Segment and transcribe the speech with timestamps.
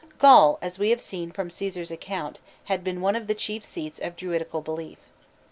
[0.17, 3.99] Gaul, as we have seen from Cæsar's account, had been one of the chief seats
[3.99, 4.97] of Druidical belief.